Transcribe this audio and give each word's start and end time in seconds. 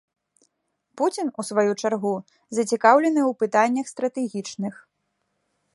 Пуцін, 1.01 1.27
у 1.43 1.45
сваю 1.49 1.71
чаргу, 1.81 2.13
зацікаўлены 2.59 3.21
ў 3.29 3.39
пытаннях 3.45 3.85
стратэгічных. 3.95 4.75